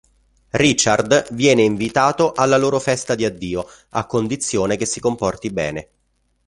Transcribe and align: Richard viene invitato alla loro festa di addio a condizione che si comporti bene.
Richard 0.53 1.31
viene 1.35 1.61
invitato 1.61 2.31
alla 2.31 2.57
loro 2.57 2.79
festa 2.79 3.13
di 3.13 3.23
addio 3.23 3.69
a 3.89 4.07
condizione 4.07 4.75
che 4.75 4.87
si 4.87 4.99
comporti 4.99 5.51
bene. 5.51 5.89